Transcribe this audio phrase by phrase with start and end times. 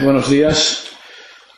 [0.00, 0.84] Buenos días.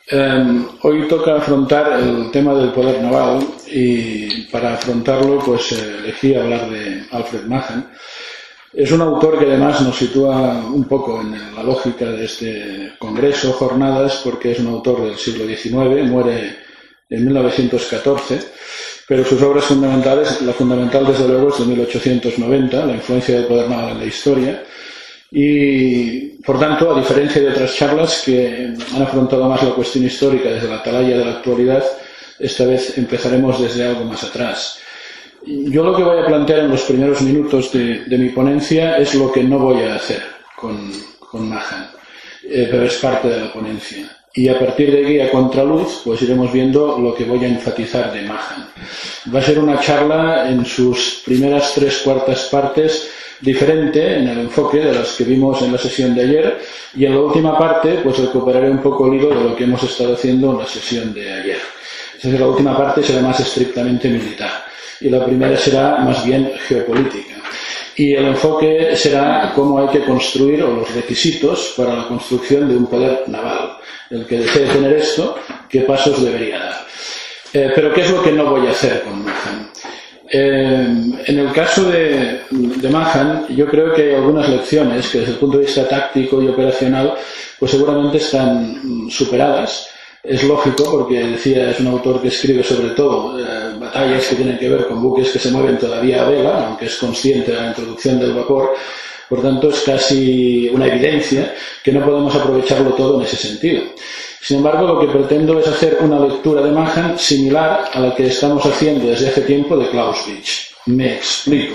[0.08, 6.34] Em, hoy toca afrontar el tema del poder naval y para afrontarlo pues eh, elegí
[6.34, 7.92] hablar de Alfred Mahan.
[8.72, 13.52] Es un autor que además nos sitúa un poco en la lógica de este congreso,
[13.52, 16.56] jornadas, porque es un autor del siglo XIX, muere
[17.10, 18.40] en 1914,
[19.06, 23.68] pero sus obras fundamentales, la fundamental desde luego es de 1890, la influencia del poder
[23.68, 24.62] naval en la historia,
[25.38, 30.48] y, por tanto, a diferencia de otras charlas que han afrontado más la cuestión histórica
[30.48, 31.84] desde la atalaya de la actualidad,
[32.38, 34.78] esta vez empezaremos desde algo más atrás.
[35.44, 39.30] Yo lo que voy a plantear en los primeros minutos de, mi ponencia es lo
[39.30, 40.22] que no voy a hacer
[40.56, 41.90] con, con Mahan,
[42.42, 44.10] eh, pero es parte de la ponencia.
[44.32, 48.10] Y a partir de aquí, a contraluz, pues iremos viendo lo que voy a enfatizar
[48.10, 48.70] de Mahan.
[49.34, 54.78] Va a ser una charla en sus primeras tres cuartas partes diferente en el enfoque
[54.78, 56.58] de las que vimos en la sesión de ayer
[56.94, 59.82] y en la última parte pues recuperaré un poco el hilo de lo que hemos
[59.82, 61.58] estado haciendo en la sesión de ayer.
[62.16, 64.64] Es decir, la última parte será más estrictamente militar
[65.00, 67.34] y la primera será más bien geopolítica.
[67.96, 72.76] Y el enfoque será cómo hay que construir o los requisitos para la construcción de
[72.76, 73.78] un poder naval.
[74.10, 75.36] El que desee tener esto,
[75.68, 76.86] qué pasos debería dar.
[77.52, 79.70] Eh, pero ¿qué es lo que no voy a hacer con Mahan?
[80.30, 80.88] Eh,
[81.26, 85.38] en el caso de, de Mahan, yo creo que hay algunas lecciones que desde el
[85.38, 87.14] punto de vista táctico y operacional,
[87.58, 89.88] pues seguramente están superadas.
[90.22, 94.58] Es lógico porque decía, es un autor que escribe sobre todo eh, batallas que tienen
[94.58, 97.68] que ver con buques que se mueven todavía a vela, aunque es consciente de la
[97.68, 98.74] introducción del vapor.
[99.28, 103.82] Por tanto, es casi una evidencia que no podemos aprovecharlo todo en ese sentido.
[104.40, 108.26] Sin embargo, lo que pretendo es hacer una lectura de Mahan similar a la que
[108.26, 110.70] estamos haciendo desde hace tiempo de Clausewitz.
[110.86, 111.74] Me explico.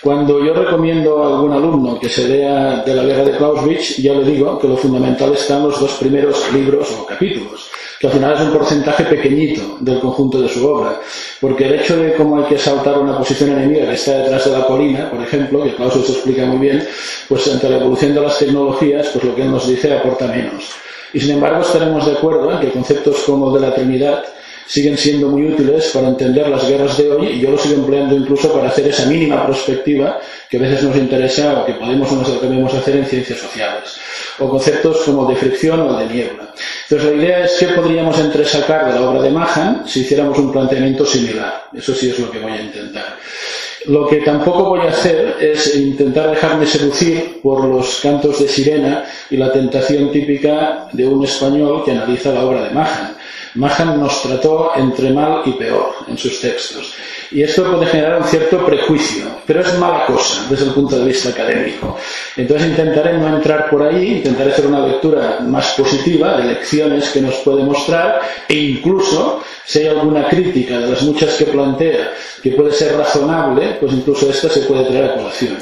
[0.00, 4.14] Cuando yo recomiendo a algún alumno que se lea de la guerra de Clausewitz, yo
[4.14, 7.68] le digo que lo fundamental está en los dos primeros libros o capítulos,
[7.98, 11.00] que al final es un porcentaje pequeñito del conjunto de su obra,
[11.40, 14.52] porque el hecho de cómo hay que saltar una posición enemiga que está detrás de
[14.52, 16.86] la colina, por ejemplo, que Clausewitz explica muy bien,
[17.28, 20.70] pues ante la evolución de las tecnologías, pues lo que él nos dice aporta menos.
[21.12, 24.24] Y sin embargo estaremos de acuerdo en que conceptos como de la Trinidad
[24.68, 28.14] siguen siendo muy útiles para entender las guerras de hoy y yo lo sigo empleando
[28.14, 30.20] incluso para hacer esa mínima perspectiva
[30.50, 33.96] que a veces nos interesa o que podemos o nos debemos hacer en ciencias sociales.
[34.38, 36.52] O conceptos como de fricción o de niebla.
[36.88, 40.52] Entonces la idea es qué podríamos entresacar de la obra de Mahan si hiciéramos un
[40.52, 41.64] planteamiento similar.
[41.72, 43.16] Eso sí es lo que voy a intentar.
[43.86, 49.04] Lo que tampoco voy a hacer es intentar dejarme seducir por los cantos de sirena
[49.30, 53.17] y la tentación típica de un español que analiza la obra de Mahan.
[53.58, 56.94] Mahan nos trató entre mal y peor en sus textos.
[57.32, 61.04] Y esto puede generar un cierto prejuicio, pero es mala cosa desde el punto de
[61.04, 61.96] vista académico.
[62.36, 67.20] Entonces intentaré no entrar por ahí, intentaré hacer una lectura más positiva de lecciones que
[67.20, 72.52] nos puede mostrar e incluso si hay alguna crítica de las muchas que plantea que
[72.52, 75.58] puede ser razonable, pues incluso esta se puede traer a colación.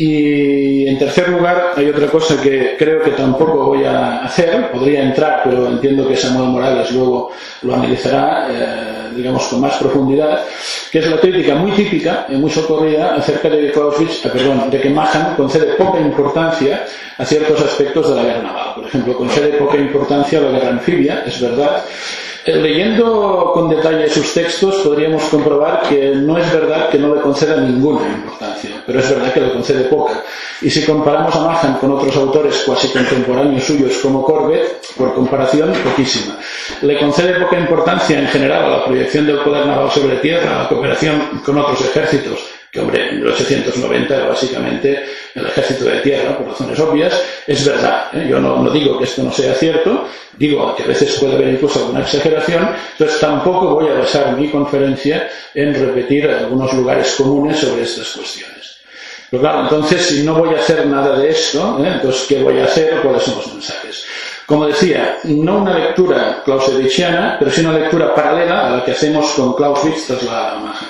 [0.00, 5.02] Y en tercer lugar, hay otra cosa que creo que tampoco voy a hacer, podría
[5.02, 7.32] entrar, pero entiendo que Samuel Morales luego
[7.62, 10.44] lo analizará, eh, digamos, con más profundidad,
[10.92, 14.88] que es la crítica muy típica y muy socorrida acerca de Clausewitz, perdón, de que
[14.88, 16.84] Mahan concede poca importancia
[17.16, 18.74] a ciertos aspectos de la guerra naval.
[18.76, 21.82] Por ejemplo, concede poca importancia a la guerra anfibia, es verdad,
[22.56, 27.60] leyendo con detalle sus textos podríamos comprobar que no es verdad que no le conceda
[27.60, 30.22] ninguna importancia, pero es verdad que le concede poca.
[30.60, 35.72] Y si comparamos a Mahan con otros autores cuasi contemporáneos suyos como Corbett, por comparación,
[35.84, 36.36] poquísima.
[36.82, 40.62] Le concede poca importancia en general a la proyección del poder naval sobre tierra, a
[40.64, 46.38] la cooperación con otros ejércitos, que hombre, en 1890 era básicamente el ejército de tierra,
[46.38, 48.06] por razones obvias, es verdad.
[48.12, 48.26] ¿eh?
[48.30, 50.06] Yo no, no, digo que esto no sea cierto,
[50.36, 54.48] digo que a veces puede haber incluso alguna exageración, entonces tampoco voy a basar mi
[54.48, 58.76] conferencia en repetir algunos lugares comunes sobre estas cuestiones.
[59.30, 61.90] Pero claro, entonces si no voy a hacer nada de esto, ¿eh?
[61.94, 63.00] entonces ¿qué voy a hacer?
[63.02, 64.04] ¿Cuáles son los mensajes?
[64.46, 69.30] Como decía, no una lectura clausewitziana, pero sí una lectura paralela a la que hacemos
[69.32, 70.86] con Clausewitz tras la maja.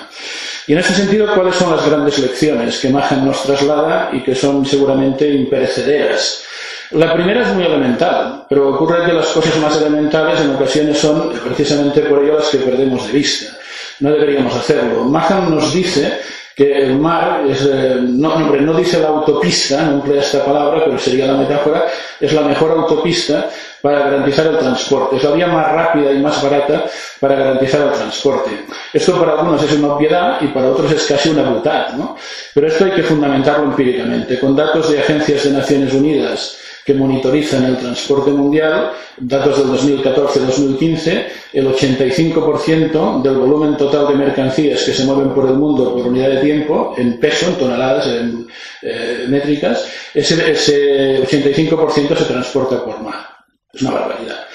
[0.69, 4.35] Y en ese sentido, ¿cuáles son las grandes lecciones que Mahan nos traslada y que
[4.35, 6.43] son seguramente imperecederas?
[6.91, 11.31] La primera es muy elemental, pero ocurre que las cosas más elementales en ocasiones son
[11.43, 13.57] precisamente por ello las que perdemos de vista.
[14.01, 15.05] No deberíamos hacerlo.
[15.05, 16.19] Mahan nos dice
[16.59, 20.99] que el mar es, eh, no, no dice la autopista, no emplea esta palabra, pero
[20.99, 21.85] sería la metáfora,
[22.19, 23.49] es la mejor autopista
[23.81, 25.15] para garantizar el transporte.
[25.15, 26.83] Es la vía más rápida y más barata
[27.17, 28.65] para garantizar el transporte.
[28.91, 32.17] Esto para algunos es una obviedad y para otros es casi una brutal, ¿no?
[32.53, 37.65] Pero esto hay que fundamentarlo empíricamente, con datos de agencias de Naciones Unidas que monitorizan
[37.65, 45.05] el transporte mundial, datos del 2014-2015, el 85% del volumen total de mercancías que se
[45.05, 48.47] mueven por el mundo por unidad de tiempo, en peso, en toneladas en,
[48.81, 53.27] eh, métricas, ese, ese 85% se transporta por mar.
[53.71, 54.48] Es una barbaridad.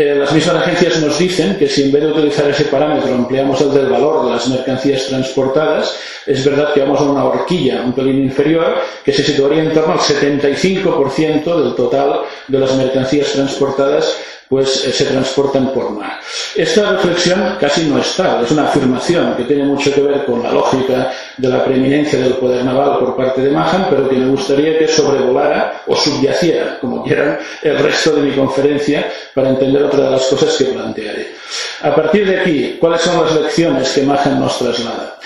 [0.00, 3.60] Eh, las mismas agencias nos dicen que si en vez de utilizar ese parámetro ampliamos
[3.60, 5.94] el del valor de las mercancías transportadas,
[6.24, 9.92] es verdad que vamos a una horquilla un pelín inferior que se situaría en torno
[9.92, 14.16] al 75% del total de las mercancías transportadas
[14.50, 16.18] pues se transportan por mar.
[16.56, 20.42] Esta reflexión casi no es tal, es una afirmación que tiene mucho que ver con
[20.42, 24.26] la lógica de la preeminencia del poder naval por parte de Mahan, pero que me
[24.26, 30.06] gustaría que sobrevolara o subyaciera, como quieran, el resto de mi conferencia para entender otra
[30.06, 31.28] de las cosas que plantearé.
[31.82, 35.16] A partir de aquí, ¿cuáles son las lecciones que Mahan nos traslada?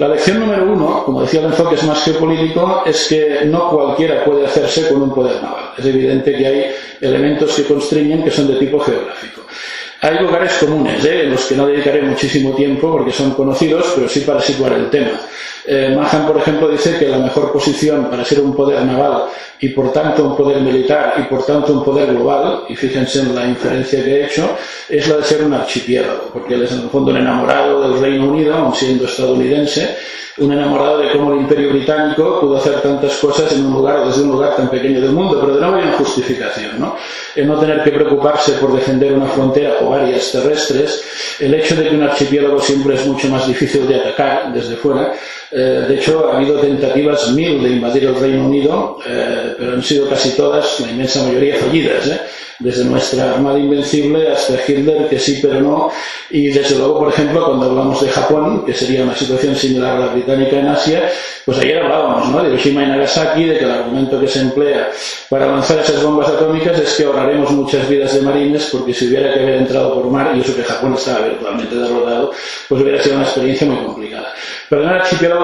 [0.00, 4.24] La lección número uno, como decía el enfoque es más geopolítico, es que no cualquiera
[4.24, 5.74] puede hacerse con un poder naval.
[5.76, 9.42] Es evidente que hay elementos que constriñen que son de tipo geográfico.
[10.00, 11.24] Hay lugares comunes, ¿eh?
[11.24, 14.88] en los que no dedicaré muchísimo tiempo porque son conocidos, pero sí para situar el
[14.88, 15.20] tema.
[15.66, 19.24] Eh, Mahan, por ejemplo, dice que la mejor posición para ser un poder naval
[19.60, 23.34] y por tanto un poder militar y por tanto un poder global, y fíjense en
[23.34, 24.56] la inferencia que he hecho,
[24.88, 28.00] es la de ser un archipiélago, porque él es en el fondo un enamorado del
[28.00, 29.96] Reino Unido, aun siendo estadounidense,
[30.38, 34.22] un enamorado de cómo el imperio británico pudo hacer tantas cosas en un lugar, desde
[34.22, 36.96] un lugar tan pequeño del mundo, pero de nuevo hay una justificación, ¿no?
[37.36, 41.88] El no tener que preocuparse por defender una frontera o áreas terrestres, el hecho de
[41.88, 45.12] que un archipiélago siempre es mucho más difícil de atacar desde fuera,
[45.52, 49.82] eh, de hecho, ha habido tentativas mil de invadir el Reino Unido, eh, pero han
[49.82, 52.06] sido casi todas, la inmensa mayoría, fallidas.
[52.06, 52.20] ¿eh?
[52.60, 55.90] Desde nuestra Armada Invencible hasta Hitler, que sí, pero no.
[56.28, 60.00] Y desde luego, por ejemplo, cuando hablamos de Japón, que sería una situación similar a
[60.00, 61.10] la británica en Asia,
[61.46, 62.42] pues ayer hablábamos ¿no?
[62.42, 64.90] de Hiroshima y Nagasaki, de que el argumento que se emplea
[65.30, 69.32] para lanzar esas bombas atómicas es que ahorraremos muchas vidas de marines, porque si hubiera
[69.32, 72.30] que haber entrado por mar, y eso que Japón estaba virtualmente derrotado,
[72.68, 74.34] pues hubiera sido una experiencia muy complicada.
[74.68, 74.96] Pero en el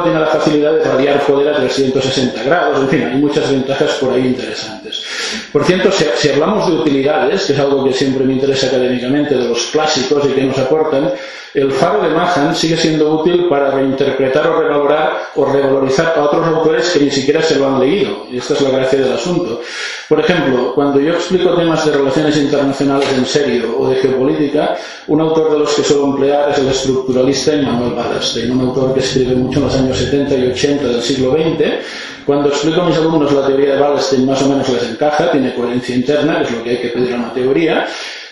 [0.03, 4.13] tiene la facilidad de radiar poder a 360 grados, en fin, hay muchas ventajas por
[4.13, 5.05] ahí interesantes.
[5.53, 9.49] Por cierto, si, hablamos de utilidades, que es algo que siempre me interesa académicamente, de
[9.49, 11.13] los clásicos y que nos aportan,
[11.55, 16.47] el faro de Mahan sigue siendo útil para reinterpretar o revalorar o revalorizar a otros
[16.47, 18.27] autores que ni siquiera se lo han leído.
[18.31, 19.63] Y esta es la gracia del asunto.
[20.07, 24.77] Por ejemplo, cuando yo explico temas de relaciones internacionales en serio o de geopolítica,
[25.07, 29.01] un autor de los que suelo emplear es el estructuralista Immanuel Wallerstein, un autor que
[29.01, 31.65] escribe mucho en los años 70 y 80 del siglo XX.
[32.25, 35.55] Cuando explico a mis alumnos la teoría de Wallerstein más o menos les encaja, tiene
[35.55, 37.87] coherencia interna, que es lo que hay que pedir a una teoría,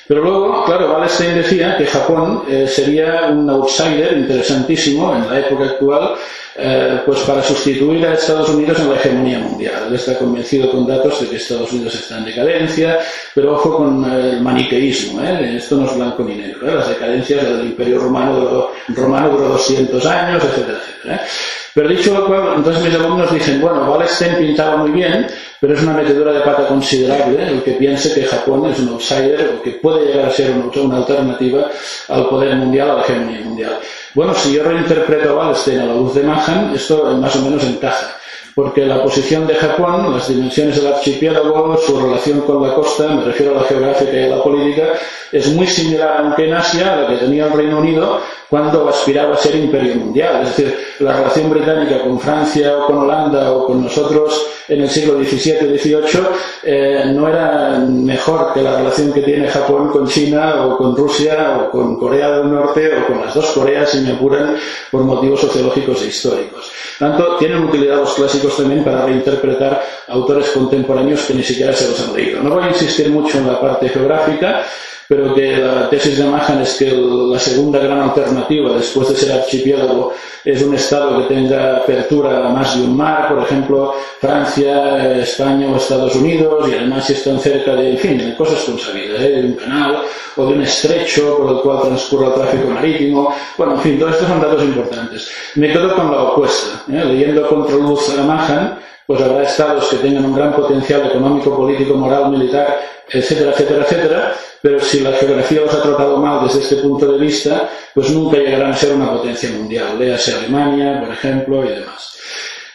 [0.07, 5.65] pero luego, claro, Wallerstein decía que Japón eh, sería un outsider interesantísimo en la época
[5.65, 6.15] actual,
[6.57, 9.87] eh, pues para sustituir a Estados Unidos en la hegemonía mundial.
[9.89, 12.99] Él está convencido con datos de que Estados Unidos está en decadencia,
[13.35, 15.57] pero ojo con el maniqueísmo, ¿eh?
[15.57, 16.75] esto no es blanco ni negro, ¿eh?
[16.75, 21.27] las decadencias del Imperio Romano, romano duró 200 años, etcétera, etcétera.
[21.75, 25.27] Pero dicho lo cual, entonces mis alumnos dicen, bueno, Wallerstein pintaba muy bien,
[25.65, 29.55] pero es una metedura de pata considerable el que piense que Japón es un outsider
[29.57, 31.71] o que puede llegar a ser una alternativa
[32.09, 33.79] al poder mundial, a la hegemonía mundial.
[34.13, 37.65] Bueno, si yo reinterpreto a Wallerstein a la luz de Mahan, esto más o menos
[37.65, 38.15] encaja
[38.55, 43.25] porque la posición de Japón, las dimensiones del archipiélago, su relación con la costa, me
[43.25, 44.93] refiero a la geográfica y a la política,
[45.33, 49.35] es muy similar, aunque en Asia, a la que tenía el Reino Unido cuando aspiraba
[49.35, 50.43] a ser imperio mundial.
[50.43, 54.89] Es decir, la relación británica con Francia o con Holanda o con nosotros en el
[54.89, 60.65] siglo XVII y XVIII no era mejor que la relación que tiene Japón con China
[60.65, 64.13] o con Rusia o con Corea del Norte o con las dos Coreas, si me
[64.13, 64.57] apuran,
[64.91, 66.71] por motivos sociológicos e históricos.
[66.99, 72.01] Tanto, tienen utilidad los clásicos también para reinterpretar autores contemporáneos que ni siquiera se los
[72.01, 72.43] han leído.
[72.43, 74.65] No voy a insistir mucho en la parte geográfica,
[75.09, 79.33] pero que la tesis de Mahan es que la segunda gran alternativa después de ser
[79.33, 80.13] archipiélago
[80.45, 85.69] es un Estado que tenga apertura a más de un mar, por ejemplo, Francia, España
[85.69, 89.29] o Estados Unidos, y además si están cerca de, en fin, de cosas consabidas, ¿eh?
[89.31, 90.03] de un canal
[90.37, 93.35] o de un estrecho por el cual transcurre el tráfico marítimo.
[93.57, 95.31] Bueno, en fin, todos estos son datos importantes.
[95.55, 97.05] Me quedo con la opuesta, ¿eh?
[97.07, 101.95] leyendo contra luz a Mahan, pues habrá estados que tengan un gran potencial económico, político,
[101.95, 106.77] moral, militar, etcétera, etcétera, etcétera, pero si la geografía los ha tratado mal desde este
[106.77, 111.65] punto de vista, pues nunca llegarán a ser una potencia mundial, léase Alemania, por ejemplo,
[111.65, 112.15] y demás.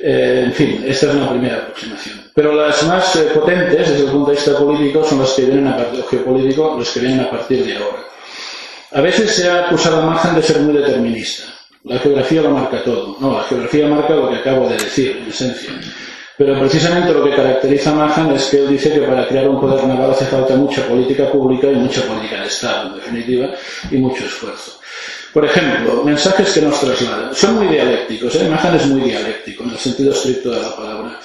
[0.01, 2.31] Eh, en fin, esta es una primera aproximación.
[2.33, 5.67] Pero las más eh, potentes, desde el punto de vista político, son las que vienen
[5.67, 8.03] a partir, geopolítico, los que vienen a partir de ahora.
[8.91, 11.43] A veces se ha acusado a Margen de ser muy determinista.
[11.83, 13.17] La geografía lo marca todo.
[13.19, 15.71] No, la geografía marca lo que acabo de decir, en esencia.
[16.39, 19.59] Pero precisamente lo que caracteriza a Mahan es que él dice que para crear un
[19.59, 23.49] poder naval hace falta mucha política pública y mucha política de Estado, en definitiva,
[23.91, 24.79] y mucho esfuerzo.
[25.33, 27.35] Por ejemplo, mensajes que nos trasladan.
[27.35, 28.47] Son muy dialécticos, ¿eh?
[28.47, 31.19] Mahan es muy dialéctico en el sentido estricto de la palabra.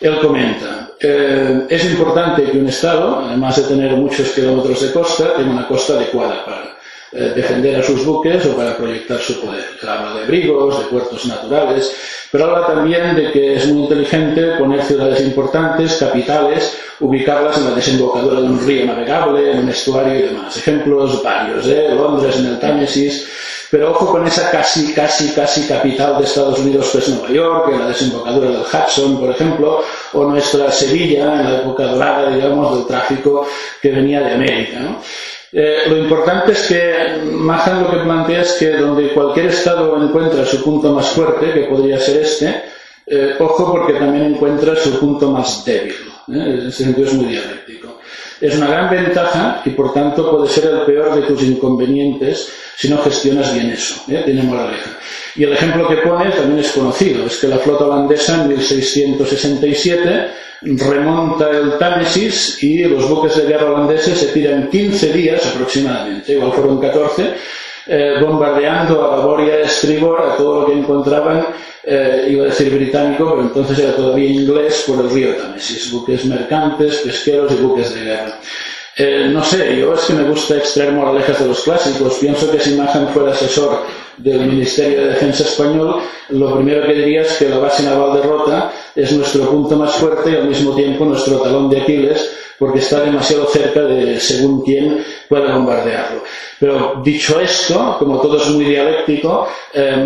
[0.00, 5.34] Él comenta, eh, es importante que un Estado, además de tener muchos kilómetros de costa,
[5.36, 6.77] tenga una costa adecuada para
[7.12, 9.64] eh, defender a sus buques o para proyectar su poder.
[9.80, 11.90] Se habla de abrigos, de puertos naturales,
[12.30, 17.70] pero habla también de que es muy inteligente poner ciudades importantes, capitales, ubicarlas en la
[17.70, 20.56] desembocadura de un río navegable, en un estuario y demás.
[20.56, 21.88] Ejemplos varios, ¿eh?
[21.94, 23.26] Londres en el Támesis,
[23.70, 27.70] pero ojo con esa casi, casi, casi capital de Estados Unidos que es Nueva York,
[27.72, 29.82] en la desembocadura del Hudson, por ejemplo,
[30.12, 33.46] o nuestra Sevilla en la época dorada, digamos, del tráfico
[33.82, 34.78] que venía de América.
[35.52, 40.44] Eh, lo importante es que Mahan lo que plantea es que donde cualquier Estado encuentra
[40.44, 42.62] su punto más fuerte, que podría ser este,
[43.06, 45.94] eh, ojo porque también encuentra su punto más débil.
[46.28, 46.32] ¿eh?
[46.32, 47.97] En ese sentido es muy dialéctico.
[48.40, 52.88] Es una gran ventaja y por tanto puede ser el peor de tus inconvenientes si
[52.88, 54.02] no gestionas bien eso.
[54.06, 54.90] Tiene moraleja.
[55.34, 57.26] Y el ejemplo que pone también es conocido.
[57.26, 60.28] Es que la flota holandesa en 1667
[60.62, 66.52] remonta el Támesis y los buques de guerra holandeses se tiran 15 días aproximadamente, igual
[66.52, 67.34] fueron 14,
[67.88, 71.46] eh, bombardeando a babor y a estribor a todo lo que encontraban,
[71.82, 76.26] eh, iba a decir británico, pero entonces era todavía inglés por el río Támesis, buques
[76.26, 78.38] mercantes, pesqueros y buques de guerra.
[78.94, 82.18] Eh, no sé, yo es que me gusta extraer moralejas de los clásicos.
[82.20, 83.84] Pienso que si Mahan fuera asesor
[84.18, 88.22] del Ministerio de Defensa español, lo primero que diría es que la base naval de
[88.22, 92.80] Rota es nuestro punto más fuerte y al mismo tiempo nuestro talón de Aquiles porque
[92.80, 96.22] está demasiado cerca de según quién pueda bombardearlo.
[96.58, 100.04] Pero dicho esto, como todo es muy dialéctico, eh,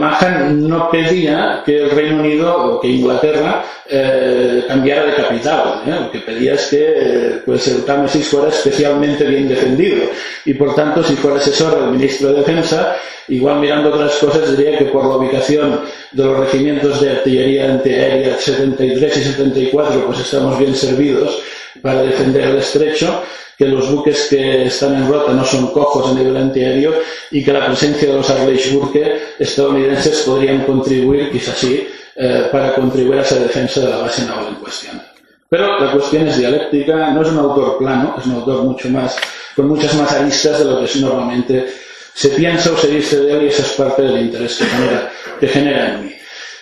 [0.51, 5.83] no pedía que el Reino Unido o que Inglaterra eh, cambiara de capital.
[5.87, 5.97] ¿eh?
[6.03, 10.05] Lo que pedía es que pues el Támesis fuera especialmente bien defendido.
[10.45, 12.97] Y por tanto, si fuera asesor del ministro de Defensa,
[13.29, 15.81] igual mirando otras cosas diría que por la ubicación
[16.13, 21.39] de los regimientos de artillería antiaérea 73 y 74, pues estamos bien servidos
[21.81, 23.23] para defender el estrecho,
[23.57, 26.95] que los buques que están en rota no son cojos a nivel antiaéreo
[27.31, 33.21] y que la presencia de los Arleigh-Burke estadounidenses podrían contribuir, quizás sí, eh, para contribuir
[33.21, 35.03] a esa defensa de la base naval en cuestión.
[35.49, 39.17] Pero la cuestión es dialéctica, no es un autor plano, es un autor mucho más,
[39.55, 41.67] con muchas más aristas de lo que normalmente
[42.15, 45.13] se piensa o se dice de él y esa es parte del interés que genera,
[45.41, 46.15] que genera en mí.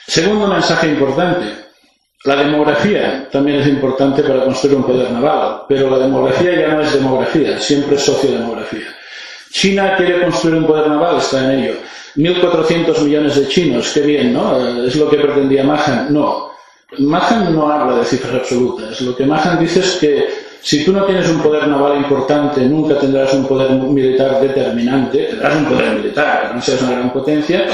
[0.07, 1.47] Segundo mensaje importante,
[2.25, 6.83] la demografía también es importante para construir un poder naval, pero la demografía ya no
[6.83, 8.95] es demografía, siempre es sociodemografía.
[9.51, 11.75] China quiere construir un poder naval, está en ello.
[12.17, 14.85] 1.400 millones de chinos, qué bien, ¿no?
[14.85, 16.13] Es lo que pretendía Mahan.
[16.13, 16.51] No.
[16.99, 19.01] Mahan no habla de cifras absolutas.
[19.01, 20.29] Lo que Mahan dice es que
[20.63, 25.57] si tú no tienes un poder naval importante, nunca tendrás un poder militar determinante, tendrás
[25.57, 27.67] un poder militar, no seas una gran potencia,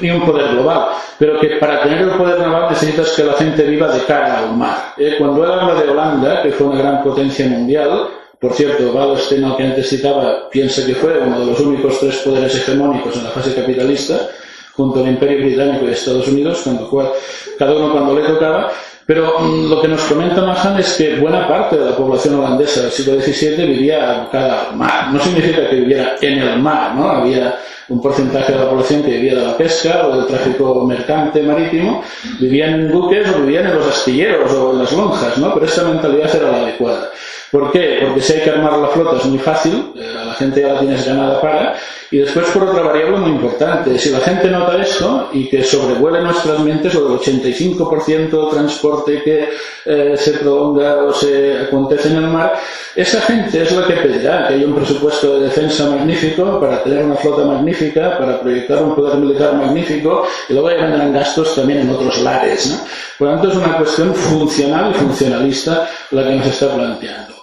[0.00, 0.88] ni un poder global.
[1.18, 4.56] Pero que para tener el poder naval necesitas que la gente viva de cara al
[4.56, 4.94] mar.
[4.98, 5.14] ¿eh?
[5.18, 8.08] Cuando él habla de Holanda, que fue una gran potencia mundial,
[8.42, 12.52] por cierto, Wallenstein, que antes citaba, piensa que fue uno de los únicos tres poderes
[12.56, 14.30] hegemónicos en la fase capitalista,
[14.74, 17.14] junto al Imperio Británico y Estados Unidos, cuando,
[17.56, 18.72] cada uno cuando le tocaba,
[19.12, 22.80] pero mm, lo que nos comenta Mahan es que buena parte de la población holandesa
[22.80, 25.12] del siglo XVII vivía abocada al mar.
[25.12, 27.10] No significa que viviera en el mar, ¿no?
[27.10, 27.58] Había
[27.90, 32.02] un porcentaje de la población que vivía de la pesca o del tráfico mercante marítimo,
[32.40, 35.52] vivían en buques o vivían en los astilleros o en las lonjas, ¿no?
[35.52, 37.10] Pero esta mentalidad era la adecuada.
[37.52, 37.98] ¿Por qué?
[38.00, 40.80] Porque si hay que armar la flota es muy fácil, eh, la gente ya la
[40.80, 41.76] tienes ganada para,
[42.10, 46.22] y después por otra variable muy importante, si la gente nota esto y que sobrevuele
[46.22, 49.50] nuestras mentes o del 85% del transporte que
[49.84, 52.54] eh, se prolonga o se acontece en el mar,
[52.96, 57.04] esa gente es la que pedirá que haya un presupuesto de defensa magnífico para tener
[57.04, 61.80] una flota magnífica, para proyectar un poder militar magnífico, y luego ya vendrán gastos también
[61.80, 62.82] en otros lares.
[63.18, 67.41] Por lo tanto, es una cuestión funcional y funcionalista la que nos está planteando.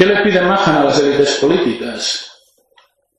[0.00, 2.26] ¿Qué le pide Mahan a las élites políticas?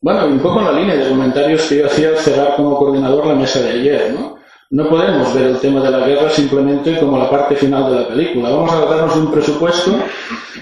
[0.01, 3.27] Bueno, un poco en la línea de comentarios que yo hacía al cerrar como coordinador
[3.27, 4.37] la mesa de ayer, ¿no?
[4.71, 8.07] No podemos ver el tema de la guerra simplemente como la parte final de la
[8.07, 8.49] película.
[8.49, 9.95] Vamos a darnos un presupuesto,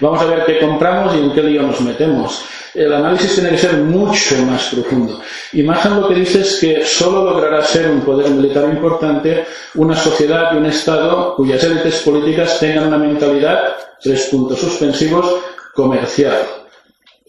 [0.02, 2.44] vamos a ver qué compramos y en qué lío nos metemos.
[2.74, 5.22] El análisis tiene que ser mucho más profundo.
[5.54, 9.46] Y Mahan lo que dice es que solo logrará ser un poder militar importante
[9.76, 15.34] una sociedad y un Estado cuyas élites políticas tengan una mentalidad, tres puntos suspensivos,
[15.74, 16.48] comercial.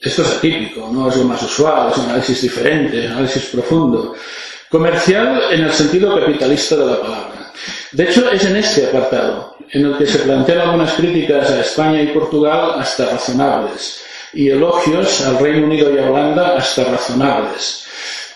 [0.01, 4.15] Esto es atípico, no es lo más usual, es un análisis diferente, un análisis profundo.
[4.71, 7.53] Comercial en el sentido capitalista de la palabra.
[7.93, 12.03] De hecho, es en este apartado en el que se plantean algunas críticas a España
[12.03, 17.87] y Portugal hasta razonables y elogios al Reino Unido y a Holanda hasta razonables.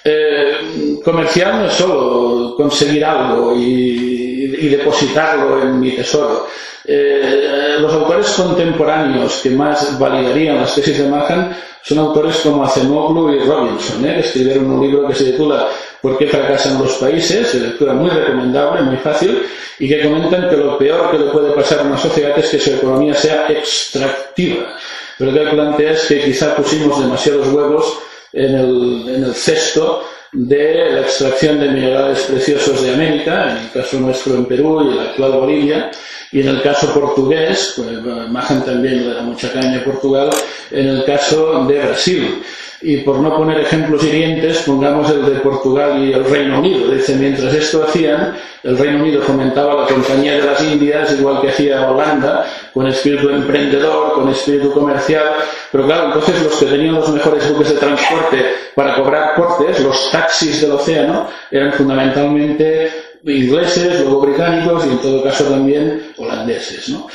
[0.04, 6.46] Eh, comercial no es solo conseguir algo y, y depositarlo en mi tesoro.
[6.84, 13.32] Eh, los autores contemporáneos que más validarían las tesis de Mahan son autores como Acemoglu
[13.34, 14.20] y Robinson, ¿eh?
[14.20, 15.68] escribieron un libro que se titula
[16.00, 17.54] ¿Por qué fracasan los países?
[17.54, 19.42] lectura muy recomendable, muy fácil,
[19.78, 22.58] y que comentan que lo peor que le puede pasar a una sociedad es que
[22.58, 24.76] su economía sea extractiva.
[25.18, 27.98] Pero lo que plantea es que quizá pusimos demasiados huevos
[28.34, 33.70] en el, en el cesto de la extracción de minerales preciosos de América, en el
[33.70, 35.90] caso nuestro en Perú y la actual Bolivia,
[36.32, 40.30] y en el caso portugués, pues Mahan también le da mucha caña a Portugal,
[40.72, 42.42] en el caso de Brasil.
[42.86, 46.90] Y por no poner ejemplos hirientes, pongamos el de Portugal y el Reino Unido.
[46.90, 51.48] Dice, mientras esto hacían, el Reino Unido fomentaba la compañía de las Indias, igual que
[51.48, 55.24] hacía Holanda, con espíritu emprendedor, con espíritu comercial.
[55.72, 60.10] Pero claro, entonces los que tenían los mejores buques de transporte para cobrar portes, los
[60.10, 66.88] taxis del océano, eran fundamentalmente ingleses, luego británicos y en todo caso también holandeses.
[66.90, 67.08] ¿no?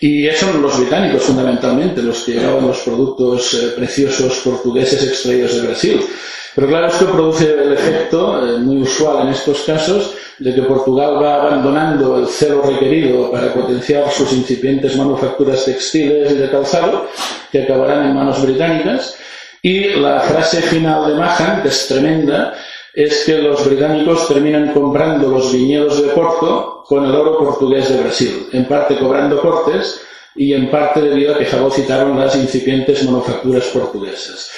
[0.00, 5.66] Y son los británicos fundamentalmente los que llevaban los productos eh, preciosos portugueses extraídos de
[5.66, 6.00] Brasil.
[6.54, 11.22] Pero claro, esto produce el efecto eh, muy usual en estos casos de que Portugal
[11.22, 17.08] va abandonando el celo requerido para potenciar sus incipientes manufacturas textiles y de calzado,
[17.50, 19.16] que acabarán en manos británicas.
[19.62, 22.52] Y la frase final de Mahan, que es tremenda,
[22.94, 28.00] es que los británicos terminan comprando los viñedos de Porto con el oro portugués de
[28.00, 30.00] Brasil, en parte cobrando cortes
[30.36, 34.50] y en parte debido a que fagocitaron las incipientes manufacturas portuguesas.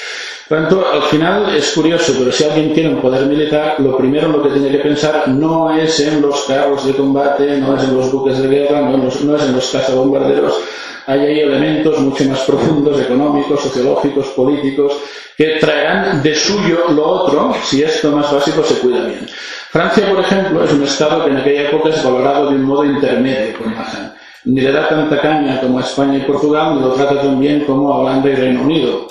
[0.49, 4.27] Por tanto, al final es curioso, pero si alguien tiene un poder militar, lo primero
[4.27, 7.83] en lo que tiene que pensar no es en los carros de combate, no es
[7.83, 10.61] en los buques de guerra, no, no es en los cazabombarderos,
[11.07, 14.93] hay ahí elementos mucho más profundos, económicos, sociológicos, políticos,
[15.37, 19.27] que traerán de suyo lo otro si esto más básico se cuida bien.
[19.71, 22.85] Francia, por ejemplo, es un Estado que en aquella época es valorado de un modo
[22.85, 24.15] intermedio por Mahan.
[24.45, 27.65] Ni le da tanta caña como a España y Portugal, ni lo trata tan bien
[27.65, 29.07] como a Holanda y Reino Unido.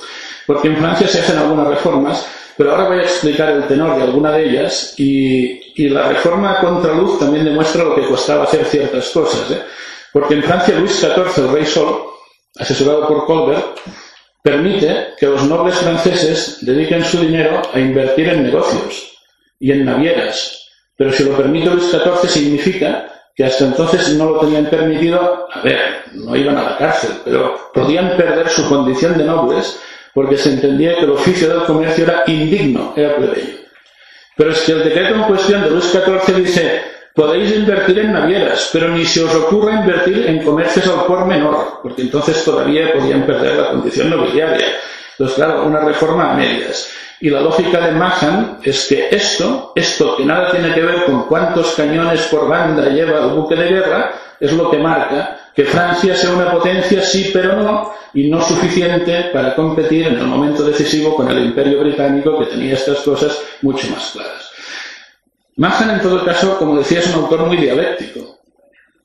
[0.48, 2.26] Porque en Francia se hacen algunas reformas,
[2.58, 6.94] pero ahora voy a explicar el tenor de alguna de ellas y, la reforma contra
[6.94, 9.52] luz también demuestra lo que costaba hacer ciertas cosas.
[9.52, 9.62] ¿eh?
[10.16, 12.06] Porque en Francia Luis XIV, el rey Sol,
[12.58, 13.78] asesorado por Colbert,
[14.42, 19.12] permite que los nobles franceses dediquen su dinero a invertir en negocios
[19.60, 20.70] y en navieras.
[20.96, 25.60] Pero si lo permite Luis XIV significa que hasta entonces no lo tenían permitido, a
[25.60, 25.80] ver,
[26.14, 29.82] no iban a la cárcel, pero podían perder su condición de nobles
[30.14, 33.58] porque se entendía que el oficio del comercio era indigno, era plebeyo.
[34.38, 38.70] Pero es que el decreto en cuestión de Luis XIV dice Podéis invertir en navieras,
[38.74, 43.26] pero ni se os ocurra invertir en comercios al por menor, porque entonces todavía podían
[43.26, 44.68] perder la condición nobiliaria.
[45.12, 46.92] Entonces, claro, una reforma a medias.
[47.22, 51.24] Y la lógica de Mahan es que esto, esto que nada tiene que ver con
[51.24, 56.14] cuántos cañones por banda lleva el buque de guerra, es lo que marca que Francia
[56.16, 61.16] sea una potencia sí pero no, y no suficiente para competir en el momento decisivo
[61.16, 64.45] con el imperio británico que tenía estas cosas mucho más claras.
[65.58, 68.40] Mahan, en todo caso, como decía, es un autor muy dialéctico,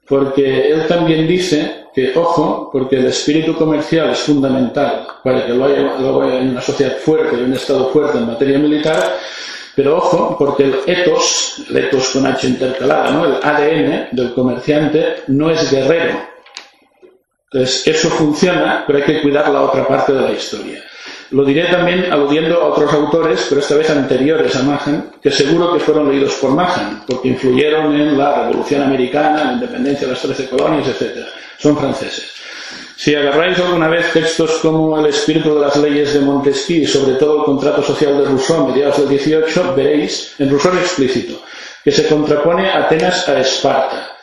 [0.09, 6.23] porque él también dice que, ojo, porque el espíritu comercial es fundamental para que luego
[6.23, 9.17] haya una sociedad fuerte y un Estado fuerte en materia militar,
[9.77, 13.25] pero ojo, porque el ethos, el ethos con H intercalada, ¿no?
[13.25, 16.21] el ADN del comerciante no es guerrero.
[17.53, 20.83] Entonces, eso funciona, pero hay que cuidar la otra parte de la historia.
[21.31, 25.73] Lo diré también aludiendo a otros autores, pero esta vez anteriores a Mahan, que seguro
[25.73, 30.23] que fueron leídos por Mahan, porque influyeron en la Revolución Americana, la independencia de las
[30.23, 31.25] trece colonias, etc.
[31.57, 32.33] Son franceses.
[32.97, 37.15] Si agarráis alguna vez textos como El espíritu de las leyes de Montesquieu y sobre
[37.15, 41.41] todo el contrato social de Rousseau a mediados del 18, veréis, en Rousseau explícito,
[41.85, 44.17] que se contrapone Atenas a Esparta.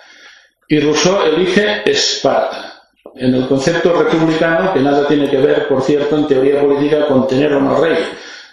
[0.68, 2.67] Y Rousseau elige Esparta
[3.16, 7.28] en el concepto republicano, que nada tiene que ver, por cierto, en teoría política con
[7.28, 7.98] tener o no rey.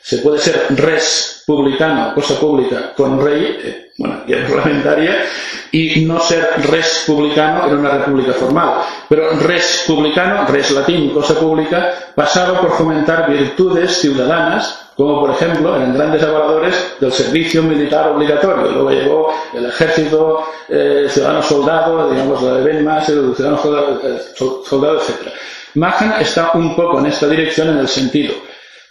[0.03, 5.25] Se puede ser res publicano, cosa pública, con rey, eh, bueno, y parlamentaria,
[5.73, 8.83] y no ser res publicano en una república formal.
[9.09, 15.77] Pero res publicano, res latín, cosa pública, pasaba por fomentar virtudes ciudadanas como por ejemplo
[15.77, 18.71] eran grandes avaladores del servicio militar obligatorio.
[18.71, 23.63] Luego llegó el ejército, eh, el ciudadano soldado, digamos la de Ben más, el ciudadano
[23.63, 25.33] soldado, eh, etc.
[25.75, 28.35] Mahan está un poco en esta dirección en el sentido,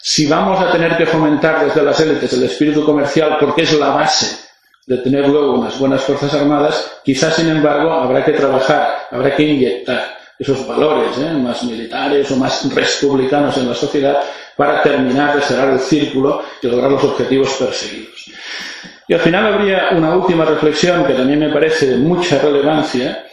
[0.01, 3.89] si vamos a tener que fomentar desde las élites el espíritu comercial porque es la
[3.89, 4.37] base
[4.85, 9.43] de tener luego unas buenas Fuerzas Armadas, quizás, sin embargo, habrá que trabajar, habrá que
[9.43, 11.31] inyectar esos valores ¿eh?
[11.33, 14.17] más militares o más republicanos en la sociedad
[14.55, 18.29] para terminar de cerrar el círculo y lograr los objetivos perseguidos.
[19.07, 23.25] Y al final habría una última reflexión que también me parece de mucha relevancia,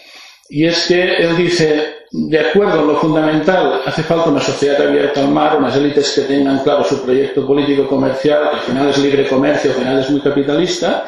[0.49, 5.21] y es que él dice, de acuerdo en lo fundamental, hace falta una sociedad abierta
[5.21, 8.99] al mar, unas élites que tengan claro su proyecto político comercial, que al final es
[8.99, 11.07] libre comercio, al final es muy capitalista,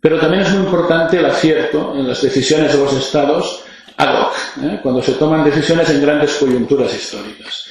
[0.00, 3.64] pero también es muy importante el acierto en las decisiones de los estados
[3.96, 4.32] ad hoc,
[4.62, 4.80] ¿eh?
[4.82, 7.64] cuando se toman decisiones en grandes coyunturas históricas.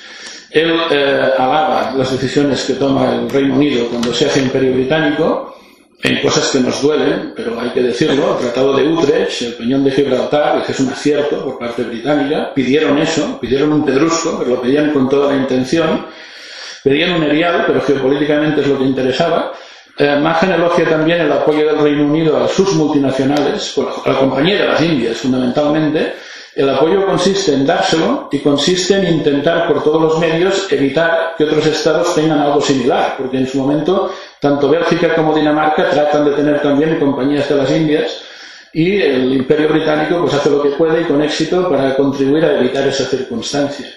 [0.49, 5.55] Él eh, alaba las decisiones que toma el Reino Unido cuando se hace imperio británico,
[6.03, 9.83] en cosas que nos duelen, pero hay que decirlo, el Tratado de Utrecht, el Peñón
[9.83, 14.51] de Gibraltar, que es un acierto por parte británica, pidieron eso, pidieron un pedrusco, pero
[14.51, 16.05] lo pedían con toda la intención,
[16.83, 19.53] pedían un erial, pero geopolíticamente es lo que interesaba.
[19.97, 24.57] Eh, Magen elogia también el apoyo del Reino Unido a sus multinacionales, a la compañía
[24.57, 26.15] de las Indias fundamentalmente,
[26.55, 31.45] el apoyo consiste en dárselo y consiste en intentar por todos los medios evitar que
[31.45, 36.31] otros estados tengan algo similar, porque en su momento tanto Bélgica como Dinamarca tratan de
[36.31, 38.21] tener también compañías de las Indias
[38.71, 42.59] y el Imperio Británico pues hace lo que puede y con éxito para contribuir a
[42.59, 43.87] evitar esa circunstancia.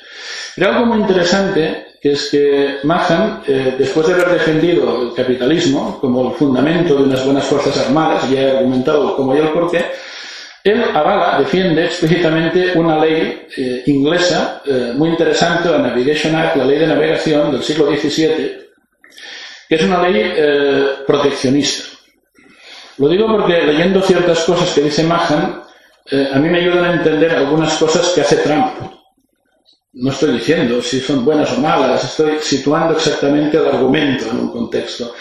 [0.54, 6.30] Pero algo muy interesante es que Mahan, eh, después de haber defendido el capitalismo como
[6.30, 9.84] el fundamento de unas buenas fuerzas armadas, ya he argumentado cómo y el porqué,
[10.62, 16.64] él avala, defiende explícitamente una ley eh, inglesa eh, muy interesante, la Navigation Act, la
[16.64, 18.68] ley de navegación del siglo XVII,
[19.68, 20.32] que es una ley
[21.06, 21.84] proteccionista.
[22.98, 25.62] Lo digo porque leyendo ciertas cosas que dice Mahan,
[26.32, 28.98] a mí me ayudan a entender algunas cosas que hace Trump.
[30.00, 34.52] No estoy diciendo si son buenas o malas, estoy situando exactamente el argumento en un
[34.52, 35.12] contexto.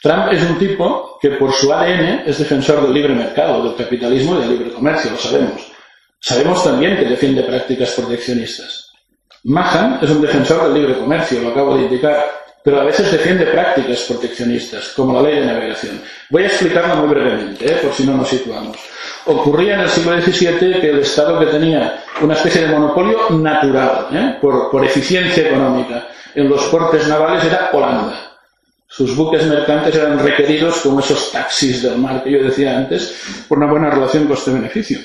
[0.00, 4.36] Trump es un tipo que por su ADN es defensor del libre mercado, del capitalismo
[4.36, 5.60] y del libre comercio, lo sabemos.
[6.20, 8.92] Sabemos también que defiende prácticas proteccionistas.
[9.44, 12.24] Mahan es un defensor del libre comercio, lo acabo de indicar,
[12.62, 16.00] pero a veces defiende prácticas proteccionistas, como la ley de navegación.
[16.28, 17.78] Voy a explicarlo muy brevemente, ¿eh?
[17.82, 18.76] por si no nos situamos.
[19.26, 24.08] Ocurría en el siglo XVII que el Estado que tenía una especie de monopolio natural,
[24.12, 24.36] ¿eh?
[24.40, 28.30] por, por eficiencia económica, en los portes navales era Holanda.
[28.86, 33.58] Sus buques mercantes eran requeridos como esos taxis del mar que yo decía antes, por
[33.58, 34.98] una buena relación coste-beneficio.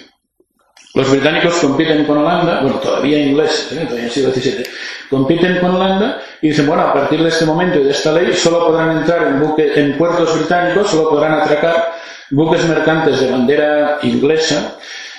[0.96, 3.82] Los británicos compiten con Holanda, bueno, todavía ingleses, ¿eh?
[3.82, 4.64] todavía en el siglo XVII,
[5.10, 8.32] compiten con Holanda y dicen, bueno, a partir de este momento y de esta ley
[8.32, 11.96] solo podrán entrar en, buque, en puertos británicos, solo podrán atracar
[12.32, 14.78] buques mercantes de bandera inglesa,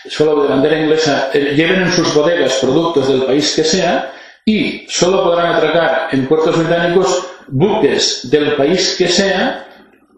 [0.08, 4.12] solo de bandera inglesa, eh, lleven en sus bodegas productos del país que sea
[4.46, 9.65] y solo podrán atracar en puertos británicos buques del país que sea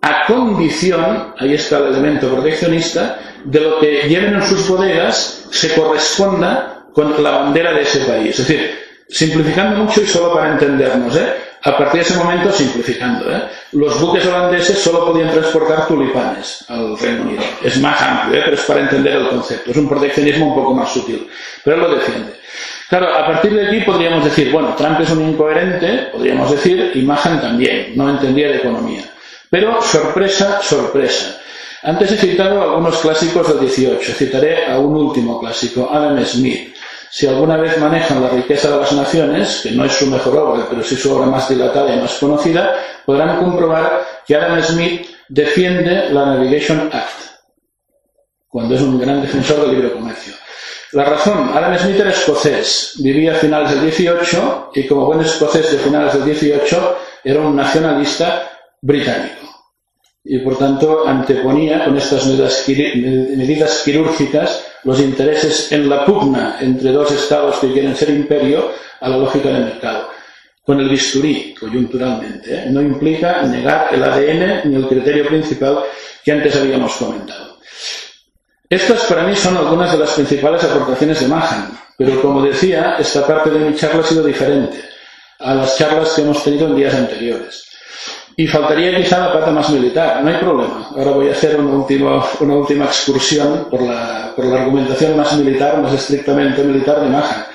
[0.01, 5.75] a condición, ahí está el elemento proteccionista, de lo que lleven en sus bodegas se
[5.75, 8.39] corresponda con la bandera de ese país.
[8.39, 11.33] Es decir, simplificando mucho y solo para entendernos, ¿eh?
[11.63, 13.43] a partir de ese momento simplificando, ¿eh?
[13.73, 17.43] los buques holandeses solo podían transportar tulipanes al Reino Unido.
[17.63, 18.43] Es más amplio, ¿eh?
[18.45, 19.71] pero es para entender el concepto.
[19.71, 21.29] Es un proteccionismo un poco más sutil,
[21.65, 22.35] pero lo defiende.
[22.89, 27.03] Claro, a partir de aquí podríamos decir, bueno, Trump es un incoherente, podríamos decir, y
[27.03, 29.05] Mahan también, no entendía de economía.
[29.51, 31.41] Pero, sorpresa, sorpresa.
[31.83, 36.75] Antes he citado algunos clásicos del 18, citaré a un último clásico, Adam Smith.
[37.11, 40.67] Si alguna vez manejan la riqueza de las naciones, que no es su mejor obra,
[40.69, 42.75] pero sí su obra más dilatada y más conocida,
[43.07, 47.21] podrán comprobar que Adam Smith defiende la Navigation Act,
[48.49, 50.35] cuando es un gran defensor del libre comercio.
[50.93, 55.71] La razón, Adam Smith era escocés, vivía a finales del 18 y como buen escocés
[55.71, 59.49] de finales del 18 era un nacionalista británico.
[60.25, 67.11] Y por tanto anteponía con estas medidas quirúrgicas los intereses en la pugna entre dos
[67.13, 70.11] estados que quieren ser imperio a la lógica del mercado.
[70.63, 72.55] Con el bisturí, coyunturalmente.
[72.55, 72.67] ¿eh?
[72.71, 75.79] No implica negar el ADN ni el criterio principal
[76.23, 77.59] que antes habíamos comentado.
[78.69, 83.27] Estas para mí son algunas de las principales aportaciones de Mahan, pero como decía, esta
[83.27, 84.79] parte de mi charla ha sido diferente
[85.39, 87.68] a las charlas que hemos tenido en días anteriores.
[88.41, 90.91] Y faltaría quizá la parte más militar, no hay problema.
[90.97, 95.33] Ahora voy a hacer una última, una última excursión por la, por la argumentación más
[95.37, 97.47] militar, más estrictamente militar de Mahan.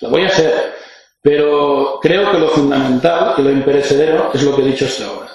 [0.00, 0.74] La voy a hacer,
[1.22, 5.30] pero creo que lo fundamental y lo imperecedero es lo que he dicho hasta ahora.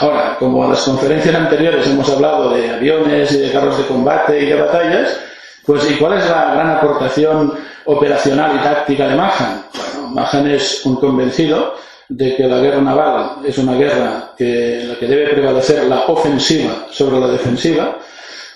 [0.00, 4.42] Ahora, como en las conferencias anteriores hemos hablado de aviones y de carros de combate
[4.42, 5.20] y de batallas,
[5.64, 7.54] pues ¿y cuál es la gran aportación
[7.84, 9.66] operacional y táctica de Mahan?
[9.72, 11.76] Bueno, Mahan es un convencido
[12.08, 16.86] de que la guerra naval es una guerra que, la que debe prevalecer la ofensiva
[16.90, 17.98] sobre la defensiva,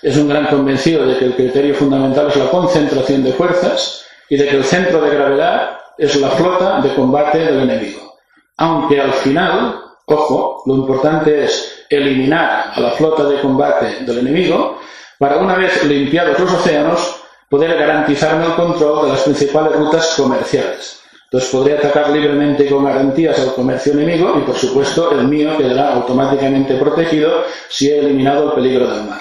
[0.02, 4.36] es un gran convencido de que el criterio fundamental es la concentración de fuerzas y
[4.36, 8.16] de que el centro de gravedad es la flota de combate del enemigo.
[8.58, 14.78] Aunque al final, ojo, lo importante es eliminar a la flota de combate del enemigo
[15.18, 17.16] para una vez limpiados los océanos
[17.48, 21.00] poder garantizarme el control de las principales rutas comerciales.
[21.30, 25.58] Entonces podré atacar libremente y con garantías al comercio enemigo y por supuesto el mío
[25.58, 29.20] quedará automáticamente protegido si he eliminado el peligro del mar.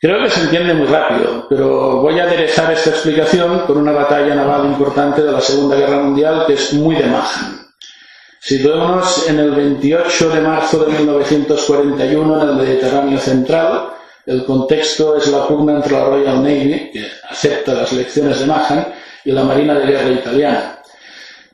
[0.00, 4.34] Creo que se entiende muy rápido, pero voy a aderezar esta explicación con una batalla
[4.34, 7.66] naval importante de la Segunda Guerra Mundial que es muy de Mahan.
[8.40, 13.90] Situémonos en el 28 de marzo de 1941 en el Mediterráneo Central.
[14.24, 18.94] El contexto es la pugna entre la Royal Navy, que acepta las lecciones de Mahan,
[19.24, 20.77] y la Marina de Guerra italiana.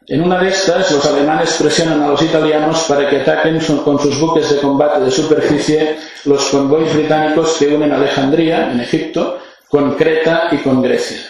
[0.07, 4.21] En una de estas, los alemanes presionan a los italianos para que ataquen con sus
[4.21, 10.49] buques de combate de superficie los convoys británicos que unen Alejandría, en Egipto, con Creta
[10.53, 11.21] y con Grecia.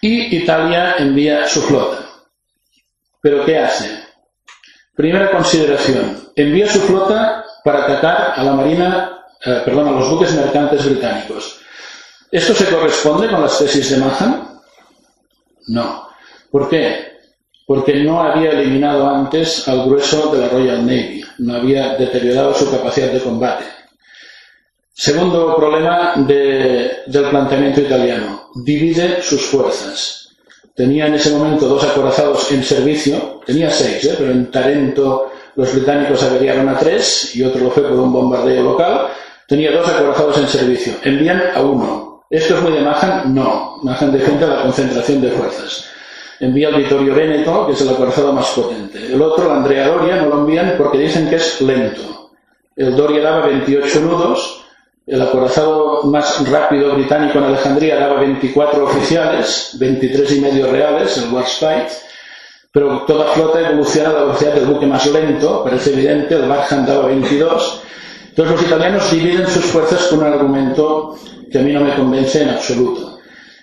[0.00, 2.04] Y Italia envía su flota.
[3.22, 4.02] ¿Pero qué hace?
[4.96, 6.30] Primera consideración.
[6.34, 11.60] Envía su flota para atacar a la marina, eh, perdón, a los buques mercantes británicos.
[12.32, 14.60] ¿Esto se corresponde con las tesis de Mahan?
[15.68, 16.08] No.
[16.50, 17.09] ¿Por qué?
[17.70, 22.68] Porque no había eliminado antes al grueso de la Royal Navy, no había deteriorado su
[22.68, 23.64] capacidad de combate.
[24.92, 30.30] Segundo problema del planteamiento italiano, divide sus fuerzas.
[30.74, 34.16] Tenía en ese momento dos acorazados en servicio, tenía seis, ¿eh?
[34.18, 38.64] pero en Tarento los británicos averiaron a tres y otro lo fue por un bombardeo
[38.64, 39.10] local.
[39.46, 42.24] Tenía dos acorazados en servicio, envían a uno.
[42.28, 43.32] ¿Esto es muy de Mahan?
[43.32, 43.78] No.
[43.84, 45.89] Mahan defiende la concentración de fuerzas
[46.40, 49.12] envía Vittorio Veneto, que es el acorazado más potente.
[49.12, 52.30] El otro, Andrea Doria, no lo envían porque dicen que es lento.
[52.74, 54.64] El Doria daba 28 nudos,
[55.06, 61.32] el acorazado más rápido británico en Alejandría daba 24 oficiales, 23 y medio reales, el
[61.32, 61.88] Warspite,
[62.72, 66.86] pero toda flota evoluciona a la velocidad del buque más lento, parece evidente, el Barham
[66.86, 67.82] daba 22.
[68.28, 71.16] Entonces los italianos dividen sus fuerzas con un argumento
[71.50, 73.09] que a mí no me convence en absoluto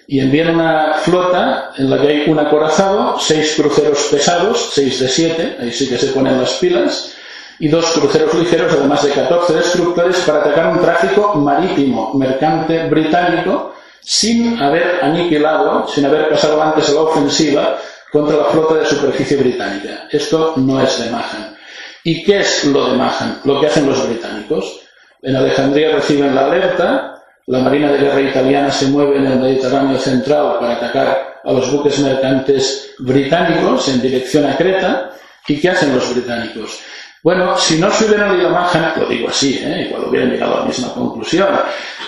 [0.08, 5.10] y envían una flota en la que hay un acorazado, seis cruceros pesados, seis de
[5.10, 7.14] siete, ahí sí que se ponen las pilas,
[7.60, 13.76] y dos cruceros ligeros, además de 14 destructores, para atacar un tráfico marítimo mercante británico
[14.00, 17.78] sin haber aniquilado, sin haber pasado antes la ofensiva
[18.10, 20.08] contra la flota de superficie británica.
[20.10, 21.58] Esto no es de Mahan.
[22.04, 23.42] ¿Y qué es lo de Mahan?
[23.44, 24.80] Lo que hacen los británicos.
[25.22, 27.17] En Alejandría reciben la alerta,
[27.48, 31.72] la Marina de Guerra italiana se mueve en el Mediterráneo central para atacar a los
[31.72, 35.12] buques mercantes británicos en dirección a Creta.
[35.48, 36.82] ¿Y qué hacen los británicos?
[37.24, 39.88] Bueno, si no se hubieran leído Mahan, lo digo así, ¿eh?
[39.88, 41.48] igual hubieran llegado a la misma conclusión,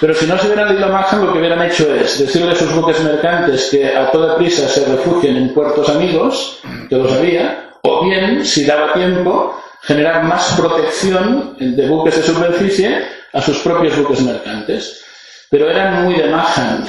[0.01, 2.73] pero si no se hubieran leído Mahan, lo que hubieran hecho es decirle a sus
[2.73, 8.05] buques mercantes que a toda prisa se refugien en puertos amigos, que los había, o
[8.05, 14.21] bien, si daba tiempo, generar más protección de buques de superficie a sus propios buques
[14.21, 15.05] mercantes
[15.49, 16.85] pero eran muy de Mahan.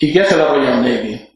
[0.00, 1.28] ¿Y qué hace la Royal Navy?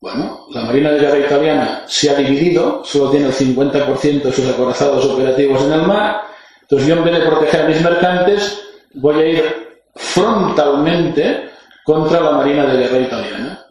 [0.00, 4.48] Bueno, la Marina de Guerra italiana se ha dividido, solo tiene el 50% de sus
[4.48, 6.22] acorazados operativos en el mar,
[6.62, 8.62] entonces yo en vez de proteger a mis mercantes,
[8.94, 11.50] voy a ir frontalmente
[11.84, 13.66] contra la Marina de Guerra italiana.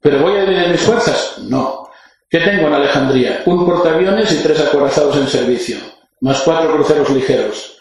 [0.00, 1.38] ¿Pero voy a dividir mis fuerzas?
[1.38, 1.90] No.
[2.28, 3.42] ¿Qué tengo en Alejandría?
[3.46, 5.78] Un portaaviones y tres acorazados en servicio,
[6.20, 7.78] más cuatro cruceros ligeros.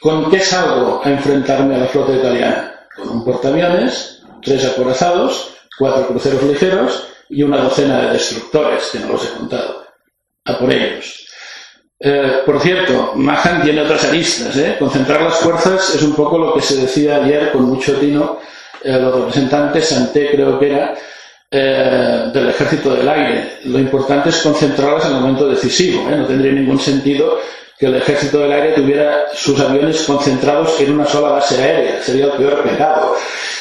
[0.00, 2.77] ¿Con qué salgo a enfrentarme a la flota italiana?
[2.98, 9.12] Con un portaaviones, tres acorazados, cuatro cruceros ligeros y una docena de destructores, que no
[9.12, 9.84] los he contado.
[10.44, 11.26] A por ellos.
[12.00, 14.56] Eh, por cierto, Mahan tiene otras aristas.
[14.56, 14.76] ¿eh?
[14.78, 18.38] Concentrar las fuerzas es un poco lo que se decía ayer con mucho tino
[18.82, 20.94] eh, los representantes, Santé creo que era,
[21.50, 23.58] del ejército del aire.
[23.64, 26.08] Lo importante es concentrarlas en el momento decisivo.
[26.08, 27.38] No tendría ningún sentido
[27.78, 32.02] que el ejército del aire tuviera sus aviones concentrados en una sola base aérea.
[32.02, 33.14] Sería el peor pecado.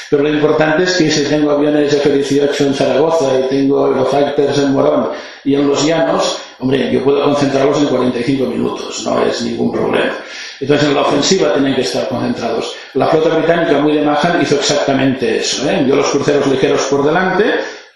[0.10, 4.72] Pero lo importante es que si tengo aviones F-18 en Zaragoza y tengo Eurofighters en
[4.72, 5.10] Morón
[5.44, 10.14] y en los llanos, hombre, yo puedo concentrarlos en 45 minutos, no es ningún problema.
[10.60, 12.74] Entonces en la ofensiva tienen que estar concentrados.
[12.94, 15.70] La flota británica, muy de Mahan, hizo exactamente eso.
[15.70, 15.78] ¿eh?
[15.80, 17.44] Envió los cruceros ligeros por delante,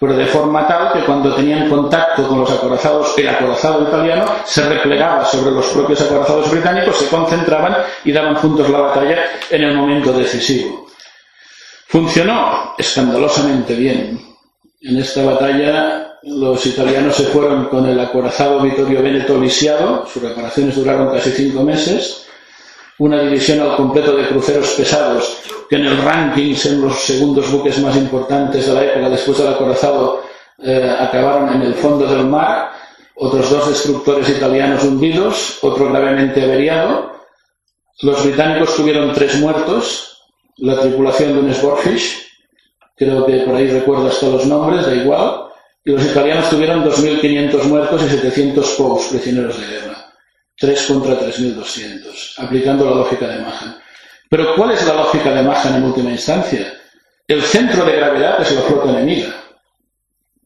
[0.02, 4.68] pero de forma tal que cuando tenían contacto con los acorazados, el acorazado italiano se
[4.68, 9.76] replegaba sobre los propios acorazados británicos, se concentraban y daban juntos la batalla en el
[9.76, 10.88] momento decisivo.
[11.86, 14.20] Funcionó escandalosamente bien.
[14.80, 20.74] En esta batalla los italianos se fueron con el acorazado Vittorio Veneto lisiado, sus reparaciones
[20.74, 22.26] duraron casi cinco meses,
[23.02, 25.38] una división al completo de cruceros pesados,
[25.68, 29.48] que en el ranking son los segundos buques más importantes de la época después del
[29.48, 30.22] acorazado,
[30.62, 32.70] eh, acabaron en el fondo del mar,
[33.16, 37.12] otros dos destructores italianos hundidos, otro gravemente averiado.
[38.02, 40.22] Los británicos tuvieron tres muertos,
[40.58, 42.24] la tripulación de un Sportfish,
[42.94, 45.46] creo que por ahí recuerdas todos los nombres, da igual,
[45.84, 49.91] y los italianos tuvieron 2.500 muertos y 700 POUs, prisioneros de guerra.
[50.56, 53.78] 3 contra 3.200, aplicando la lógica de Mahan.
[54.28, 56.72] Pero ¿cuál es la lógica de Mahan en última instancia?
[57.26, 59.34] El centro de gravedad es la flota enemiga.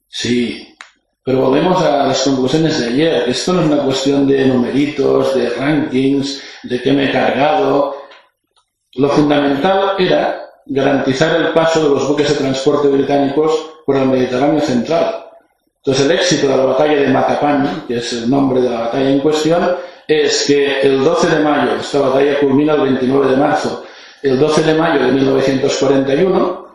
[0.09, 0.77] Sí,
[1.25, 3.29] pero volvemos a las conclusiones de ayer.
[3.29, 7.97] Esto no es una cuestión de numeritos, de rankings, de qué me he cargado.
[8.95, 13.53] Lo fundamental era garantizar el paso de los buques de transporte británicos
[13.85, 15.27] por el Mediterráneo central.
[15.79, 19.11] Entonces, el éxito de la batalla de Macapán, que es el nombre de la batalla
[19.11, 23.85] en cuestión, es que el 12 de mayo, esta batalla culmina el 29 de marzo,
[24.23, 26.67] el 12 de mayo de 1941,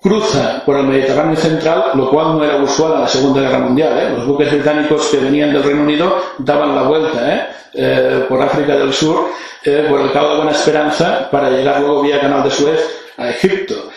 [0.00, 3.98] cruza por el Mediterráneo central, lo cual no era usual en la Segunda Guerra Mundial.
[3.98, 4.10] ¿eh?
[4.16, 7.46] Los buques británicos que venían del Reino Unido daban la vuelta ¿eh?
[7.74, 9.28] Eh, por África del Sur,
[9.62, 12.80] por el Cabo de Buena Esperanza, para llegar luego vía Canal de Suez
[13.18, 13.90] a Egipto.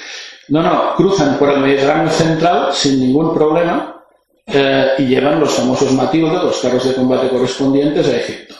[0.49, 4.03] No, no, cruzan por el Mediterráneo central sin ningún problema
[4.45, 8.55] eh, y llevan los famosos Matilda, los carros de combate correspondientes, a Egipto.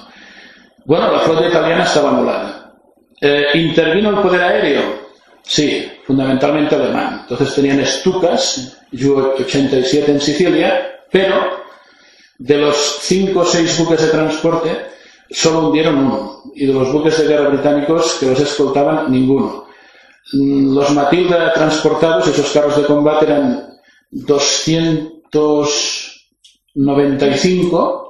[0.85, 2.73] Bueno, la flota italiana estaba anulada.
[3.19, 4.81] Eh, ¿Intervino el poder aéreo?
[5.43, 7.21] Sí, fundamentalmente alemán.
[7.21, 11.63] Entonces tenían Stukas, Ju-87 en Sicilia, pero
[12.37, 14.69] de los cinco o seis buques de transporte
[15.29, 16.43] solo hundieron uno.
[16.55, 19.65] Y de los buques de guerra británicos que los escoltaban, ninguno.
[20.33, 23.79] Mm, los Matilda transportados, esos carros de combate, eran
[24.11, 28.02] 200 295,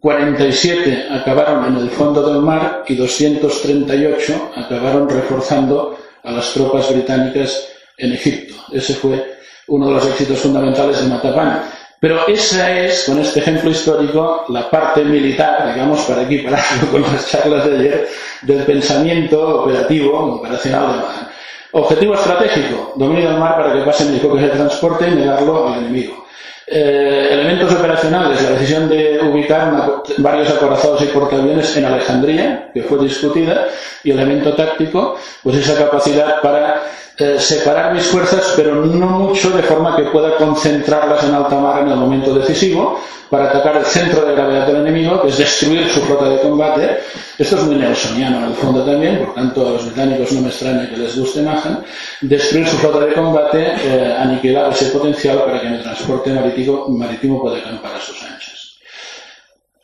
[0.00, 7.68] 47 acabaron en el fondo del mar y 238 acabaron reforzando a las tropas británicas
[7.96, 8.54] en Egipto.
[8.72, 11.62] Ese fue uno de los éxitos fundamentales de Matapán.
[12.00, 17.28] Pero esa es, con este ejemplo histórico, la parte militar, digamos, para equipararlo con las
[17.28, 18.08] charlas de ayer,
[18.42, 21.28] del pensamiento operativo, operacional de Matapán.
[21.72, 25.80] Objetivo estratégico, dominio del mar para que pasen mis buques de transporte y negarlo al
[25.80, 26.27] enemigo.
[26.70, 32.98] Eh, elementos operacionales, la decisión de ubicar varios acorazados y portaaviones en Alejandría, que fue
[32.98, 33.68] discutida,
[34.04, 36.82] y elemento táctico, pues esa capacidad para
[37.18, 41.82] eh, separar mis fuerzas, pero no mucho de forma que pueda concentrarlas en alta mar
[41.82, 45.88] en el momento decisivo para atacar el centro de gravedad del enemigo, que es destruir
[45.88, 46.98] su flota de combate.
[47.36, 50.48] Esto es muy nelsoniano en el fondo también, por tanto a los británicos no me
[50.48, 51.84] extraña que les guste Mahan.
[52.20, 57.42] Destruir su flota de combate, eh, aniquilar ese potencial para que el transporte marítimo, marítimo
[57.42, 58.78] pueda acampar a sus anchas.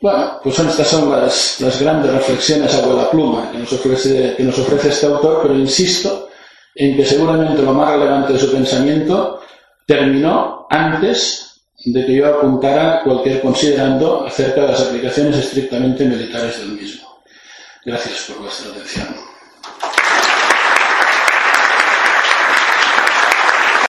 [0.01, 4.43] Bueno, pues estas son las, las grandes reflexiones a vuela pluma que nos, ofrece, que
[4.43, 6.24] nos ofrece este autor, pero insisto,
[6.75, 9.41] en que seguramente lo más relevante de su pensamiento
[9.85, 16.71] terminó antes de que yo apuntara cualquier considerando acerca de las aplicaciones estrictamente militares del
[16.71, 17.07] mismo.
[17.85, 19.34] Gracias por vuestra atención.